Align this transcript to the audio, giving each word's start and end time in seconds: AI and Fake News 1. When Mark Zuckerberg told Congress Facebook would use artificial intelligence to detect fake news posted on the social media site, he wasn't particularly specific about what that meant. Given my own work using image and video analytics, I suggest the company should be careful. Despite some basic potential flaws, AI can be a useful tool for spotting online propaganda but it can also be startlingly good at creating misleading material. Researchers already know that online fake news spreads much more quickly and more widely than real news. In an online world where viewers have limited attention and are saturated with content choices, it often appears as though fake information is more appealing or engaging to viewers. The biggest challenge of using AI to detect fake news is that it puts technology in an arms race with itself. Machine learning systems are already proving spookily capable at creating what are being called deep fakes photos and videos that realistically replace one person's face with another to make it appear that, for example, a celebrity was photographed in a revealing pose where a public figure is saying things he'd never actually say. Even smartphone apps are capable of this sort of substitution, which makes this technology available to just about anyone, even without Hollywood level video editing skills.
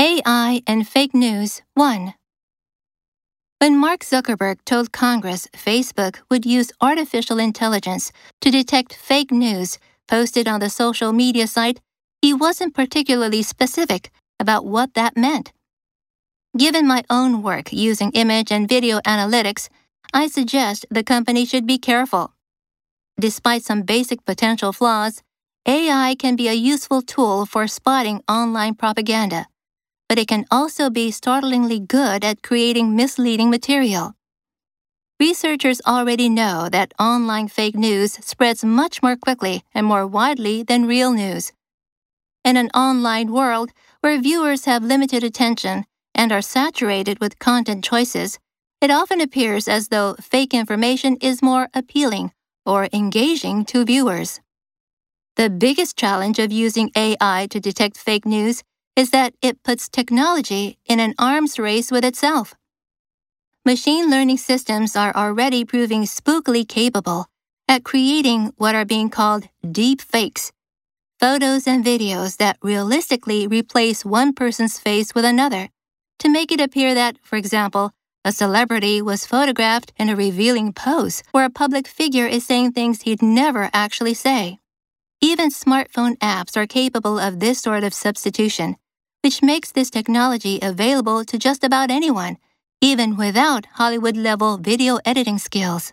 AI 0.00 0.62
and 0.64 0.86
Fake 0.86 1.12
News 1.12 1.60
1. 1.74 2.14
When 3.58 3.76
Mark 3.76 4.04
Zuckerberg 4.04 4.58
told 4.64 4.92
Congress 4.92 5.48
Facebook 5.52 6.18
would 6.30 6.46
use 6.46 6.70
artificial 6.80 7.40
intelligence 7.40 8.12
to 8.40 8.52
detect 8.52 8.94
fake 8.94 9.32
news 9.32 9.76
posted 10.06 10.46
on 10.46 10.60
the 10.60 10.70
social 10.70 11.12
media 11.12 11.48
site, 11.48 11.80
he 12.22 12.32
wasn't 12.32 12.76
particularly 12.76 13.42
specific 13.42 14.12
about 14.38 14.64
what 14.64 14.94
that 14.94 15.16
meant. 15.16 15.52
Given 16.56 16.86
my 16.86 17.02
own 17.10 17.42
work 17.42 17.72
using 17.72 18.12
image 18.12 18.52
and 18.52 18.68
video 18.68 19.00
analytics, 19.00 19.68
I 20.14 20.28
suggest 20.28 20.86
the 20.92 21.02
company 21.02 21.44
should 21.44 21.66
be 21.66 21.76
careful. 21.76 22.34
Despite 23.18 23.64
some 23.64 23.82
basic 23.82 24.24
potential 24.24 24.72
flaws, 24.72 25.24
AI 25.66 26.14
can 26.16 26.36
be 26.36 26.46
a 26.46 26.54
useful 26.54 27.02
tool 27.02 27.46
for 27.46 27.66
spotting 27.66 28.22
online 28.28 28.76
propaganda 28.76 29.48
but 30.08 30.18
it 30.18 30.28
can 30.28 30.46
also 30.50 30.88
be 30.88 31.10
startlingly 31.10 31.78
good 31.78 32.24
at 32.24 32.42
creating 32.42 32.96
misleading 32.96 33.50
material. 33.50 34.14
Researchers 35.20 35.80
already 35.86 36.28
know 36.28 36.68
that 36.70 36.94
online 36.98 37.48
fake 37.48 37.74
news 37.74 38.12
spreads 38.24 38.64
much 38.64 39.02
more 39.02 39.16
quickly 39.16 39.64
and 39.74 39.84
more 39.84 40.06
widely 40.06 40.62
than 40.62 40.86
real 40.86 41.12
news. 41.12 41.52
In 42.44 42.56
an 42.56 42.70
online 42.70 43.32
world 43.32 43.70
where 44.00 44.20
viewers 44.20 44.64
have 44.64 44.84
limited 44.84 45.24
attention 45.24 45.84
and 46.14 46.30
are 46.30 46.40
saturated 46.40 47.18
with 47.18 47.38
content 47.40 47.84
choices, 47.84 48.38
it 48.80 48.92
often 48.92 49.20
appears 49.20 49.66
as 49.66 49.88
though 49.88 50.14
fake 50.20 50.54
information 50.54 51.16
is 51.20 51.42
more 51.42 51.68
appealing 51.74 52.32
or 52.64 52.88
engaging 52.92 53.64
to 53.64 53.84
viewers. 53.84 54.40
The 55.36 55.50
biggest 55.50 55.96
challenge 55.96 56.38
of 56.38 56.52
using 56.52 56.92
AI 56.96 57.48
to 57.50 57.60
detect 57.60 57.96
fake 57.96 58.24
news 58.24 58.62
is 58.98 59.10
that 59.10 59.32
it 59.40 59.62
puts 59.62 59.88
technology 59.88 60.76
in 60.84 60.98
an 60.98 61.14
arms 61.18 61.56
race 61.56 61.92
with 61.92 62.04
itself. 62.04 62.54
Machine 63.64 64.10
learning 64.10 64.38
systems 64.38 64.96
are 64.96 65.14
already 65.14 65.64
proving 65.64 66.02
spookily 66.02 66.66
capable 66.66 67.26
at 67.68 67.84
creating 67.84 68.52
what 68.56 68.74
are 68.74 68.84
being 68.84 69.08
called 69.08 69.48
deep 69.70 70.00
fakes 70.00 70.50
photos 71.20 71.66
and 71.66 71.84
videos 71.84 72.36
that 72.36 72.56
realistically 72.62 73.46
replace 73.46 74.04
one 74.04 74.32
person's 74.32 74.78
face 74.78 75.14
with 75.14 75.24
another 75.24 75.68
to 76.18 76.28
make 76.28 76.52
it 76.52 76.60
appear 76.60 76.94
that, 76.94 77.16
for 77.22 77.36
example, 77.36 77.92
a 78.24 78.32
celebrity 78.32 79.00
was 79.02 79.26
photographed 79.26 79.92
in 79.96 80.08
a 80.08 80.16
revealing 80.16 80.72
pose 80.72 81.22
where 81.32 81.44
a 81.44 81.50
public 81.50 81.86
figure 81.88 82.26
is 82.26 82.44
saying 82.46 82.72
things 82.72 83.02
he'd 83.02 83.22
never 83.22 83.70
actually 83.72 84.14
say. 84.14 84.58
Even 85.20 85.50
smartphone 85.50 86.16
apps 86.18 86.56
are 86.56 86.66
capable 86.66 87.18
of 87.18 87.40
this 87.40 87.60
sort 87.60 87.82
of 87.82 87.94
substitution, 87.94 88.76
which 89.22 89.42
makes 89.42 89.72
this 89.72 89.90
technology 89.90 90.58
available 90.62 91.24
to 91.24 91.38
just 91.38 91.64
about 91.64 91.90
anyone, 91.90 92.38
even 92.80 93.16
without 93.16 93.66
Hollywood 93.74 94.16
level 94.16 94.56
video 94.56 94.98
editing 95.04 95.38
skills. 95.38 95.92